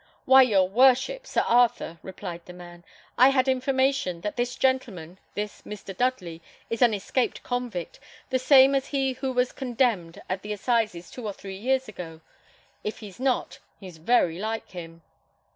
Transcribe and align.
"Why, 0.25 0.41
your 0.41 0.67
worship, 0.67 1.27
Sir 1.27 1.43
Arthur," 1.47 1.99
replied 2.01 2.47
the 2.47 2.53
man, 2.53 2.83
"I 3.19 3.29
had 3.29 3.47
information, 3.47 4.21
that 4.21 4.35
this 4.35 4.55
gentleman, 4.55 5.19
this 5.35 5.61
Mr. 5.61 5.95
Dudley, 5.95 6.41
is 6.71 6.81
an 6.81 6.95
escaped 6.95 7.43
convict; 7.43 7.99
the 8.31 8.39
same 8.39 8.73
as 8.73 8.87
he 8.87 9.13
who 9.13 9.31
was 9.31 9.51
condemned 9.51 10.19
at 10.27 10.41
the 10.41 10.53
assizes 10.53 11.11
two 11.11 11.27
or 11.27 11.33
three 11.33 11.55
years 11.57 11.87
ago. 11.87 12.21
If 12.83 12.97
he's 12.97 13.19
not, 13.19 13.59
he's 13.79 13.97
very 13.97 14.39
like 14.39 14.71
him." 14.71 15.03